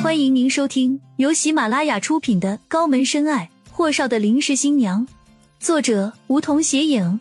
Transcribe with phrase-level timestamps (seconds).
[0.00, 5.04] 欢迎您收听由喜马拉雅出品的《高门深爱：霍少的临时新娘》，
[5.58, 7.18] 作者梧桐斜影，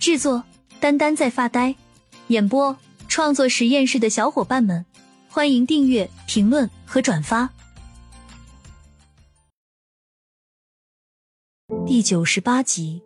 [0.00, 0.42] 制作
[0.80, 1.76] 丹丹在发呆，
[2.26, 2.76] 演播
[3.06, 4.84] 创作实验室的小伙伴们，
[5.28, 7.48] 欢迎订阅、评论和转发。
[11.86, 13.00] 第九十八集，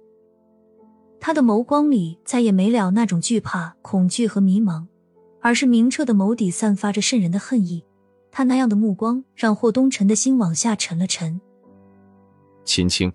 [1.20, 4.86] 他的眸光里再也没了那种惧怕、恐惧和迷茫，
[5.42, 7.84] 而是明澈的眸底散发着渗人的恨意。
[8.32, 11.40] 他那样的目光让霍东辰的心往下沉了沉。
[12.64, 13.12] 秦青，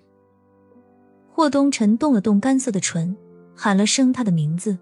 [1.32, 3.16] 霍东辰动了动干涩的唇，
[3.56, 4.78] 喊了声他的名字。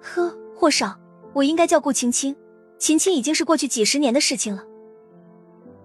[0.00, 0.98] 呵，霍少，
[1.32, 2.34] 我应该叫顾青青。
[2.78, 4.64] 秦青已经是过去几十年的事情了。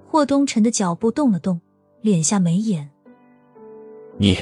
[0.07, 1.61] 霍东辰的脚步动了动，
[2.01, 2.89] 敛下眉眼。
[4.17, 4.37] 你，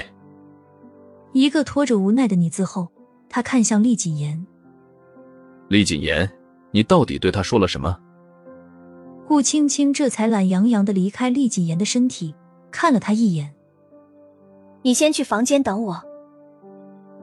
[1.33, 2.87] 一个拖着无奈的“你”字后，
[3.29, 4.47] 他看向厉谨言。
[5.67, 6.31] 厉谨言，
[6.71, 7.99] 你到底对他说了什么？
[9.27, 12.33] 顾青青这才懒洋洋的离开厉谨言的身体，
[12.71, 13.53] 看了他一眼。
[14.83, 16.01] 你先去房间等我。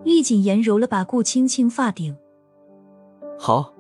[0.02, 2.14] 厉谨言揉了把顾青青发顶。
[3.38, 3.72] 好，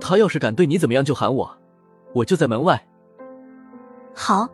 [0.00, 1.58] 他要是敢对你怎么样，就喊我，
[2.14, 2.86] 我就在门外。
[4.14, 4.48] 好。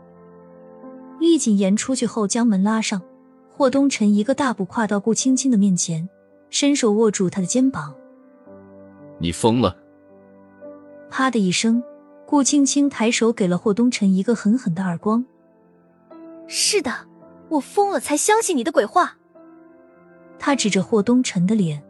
[1.21, 3.03] 厉谨言出去后，将门拉上。
[3.51, 6.09] 霍东辰一个大步跨到顾青青的面前，
[6.49, 7.95] 伸手握住她的肩膀。
[9.19, 9.77] 你疯了！
[11.11, 11.85] 啪的一声。
[12.33, 15.23] 顾青青抬手给了霍东辰一个狠狠的耳光。
[16.47, 16.91] 是的，
[17.51, 19.19] 我疯了才相信你的鬼话。
[20.39, 21.85] 他指着霍东辰的脸。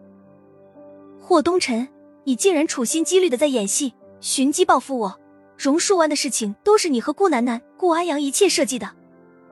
[1.21, 1.87] 霍东辰，
[2.25, 5.21] 你竟然处心积虑的在演戏，寻机报复我。
[5.57, 8.91] 榕树湾的事情都是你和顾楠楠、顾安阳一切设计的，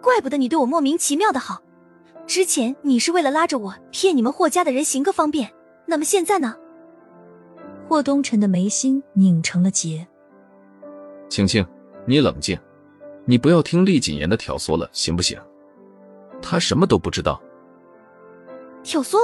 [0.02, 1.62] 怪不得你对我莫名其妙的好。
[2.26, 5.52] 之前你是为了拉着我骗你们霍家的人行个方便，
[5.86, 6.56] 那么现在呢？
[7.88, 10.08] 霍东辰的眉心拧成了结。
[11.30, 11.64] 青青，
[12.06, 12.58] 你冷静，
[13.24, 15.40] 你不要听厉谨言的挑唆了，行不行？
[16.42, 17.40] 他什么都不知道。
[18.82, 19.16] 挑唆？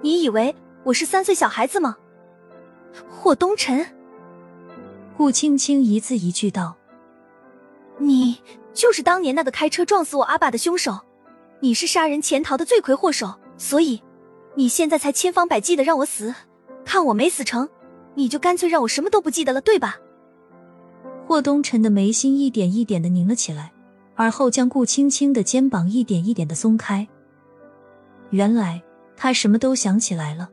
[0.00, 1.98] 你以为我是三岁小孩子吗？
[3.10, 3.86] 霍东辰，
[5.18, 6.74] 顾青青一字一句道
[8.00, 8.40] ：“你
[8.72, 10.98] 就是当年那个开车撞死我阿爸的凶手，
[11.60, 14.02] 你是杀人潜逃的罪魁祸首，所以
[14.54, 16.34] 你现在才千方百计的让我死，
[16.86, 17.68] 看我没死成，
[18.14, 19.98] 你就干脆让我什么都不记得了，对吧？”
[21.26, 23.72] 霍东辰的眉心一点一点的拧了起来，
[24.14, 27.06] 而后将顾青青的肩膀一点一点的松开。
[28.30, 28.80] 原来
[29.16, 30.48] 他什么都想起来了，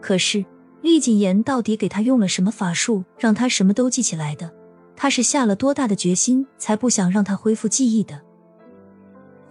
[0.00, 0.44] 可是
[0.82, 4.52] 厉谨言到底给他用了什么法术，让他什么都记起来的？
[4.96, 8.20] 他是下了多大的决心，才不想让他恢复记忆的？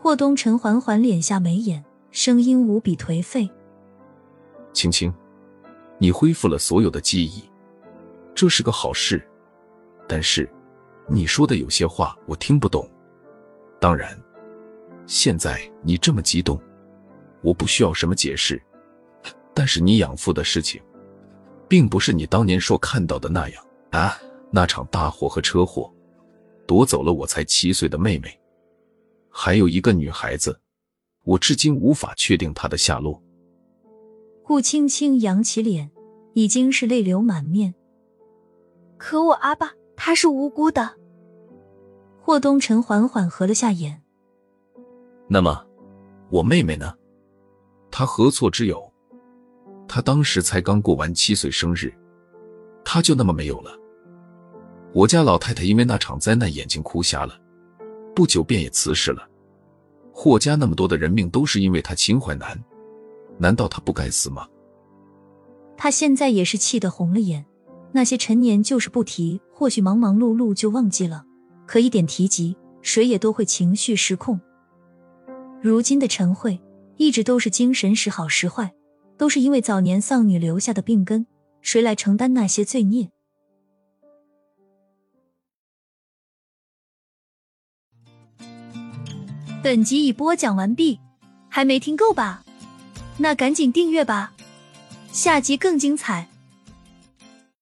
[0.02, 3.50] 霍东辰缓缓敛下眉眼，声音无比颓废
[4.74, 5.14] ：“青青，
[6.00, 7.44] 你恢复了所有的记忆，
[8.34, 9.26] 这是个好事，
[10.06, 10.50] 但是……”
[11.08, 12.90] 你说的有些话我听不懂，
[13.80, 14.20] 当然，
[15.06, 16.60] 现在你这么激动，
[17.42, 18.62] 我不需要什么解释。
[19.54, 20.82] 但是你养父的事情，
[21.68, 24.18] 并不是你当年说看到的那样啊！
[24.52, 25.94] 那场大火和车祸，
[26.66, 28.40] 夺走了我才七岁的妹妹，
[29.30, 30.60] 还有一个女孩子，
[31.24, 33.22] 我至今无法确定她的下落。
[34.44, 35.92] 顾青青扬起脸，
[36.34, 37.76] 已经是泪流满面。
[38.98, 39.74] 可我阿爸。
[40.06, 40.88] 他是无辜的。
[42.22, 44.04] 霍东辰缓缓合了下眼。
[45.28, 45.66] 那么，
[46.30, 46.94] 我妹妹呢？
[47.90, 48.94] 她何错之有？
[49.88, 51.92] 她当时才刚过完七岁生日，
[52.84, 53.72] 她就那么没有了？
[54.94, 57.34] 我家老太太因为那场灾难眼睛哭瞎了，
[58.16, 59.28] 不久便也辞世了。
[60.14, 62.64] 霍家那么多的人命都是因为她秦淮南，
[63.40, 64.48] 难道她不该死吗？
[65.76, 67.44] 他现在也是气得红了眼。
[67.92, 71.24] 那些陈年旧事不提，或许忙忙碌碌就忘记了；
[71.66, 74.38] 可一点提及，谁也都会情绪失控。
[75.62, 76.62] 如今的陈慧
[76.98, 78.74] 一直都是精神时好时坏，
[79.18, 81.26] 都是因为早年丧女留下的病根。
[81.62, 83.10] 谁来承担那些罪孽？
[89.64, 91.00] 本集已播讲完毕，
[91.48, 92.44] 还没听够吧？
[93.18, 94.34] 那赶紧订阅吧，
[95.14, 96.28] 下集更精彩。